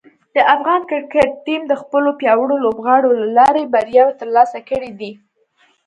د 0.35 0.37
افغان 0.55 0.81
کرکټ 0.91 1.29
ټیم 1.45 1.61
د 1.67 1.73
خپلو 1.81 2.09
پیاوړو 2.19 2.55
لوبغاړو 2.65 3.09
له 3.21 3.27
لارې 3.37 3.63
بریاوې 3.73 4.13
ترلاسه 4.21 4.59
کړې 4.69 4.91
دي. 4.99 5.11